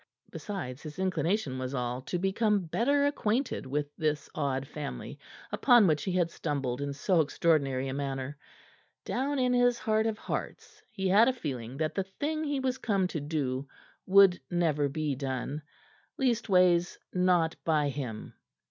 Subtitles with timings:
[0.31, 5.19] Besides, his inclination was all to become better acquainted with this odd family
[5.51, 8.35] upon which he had stumbled in so extraordinary a manner.
[9.05, 12.79] Down in his heart of hearts he had a feeling that the thing he was
[12.79, 13.67] come to do
[14.07, 15.61] would never be done
[16.17, 18.33] leastways, not by him.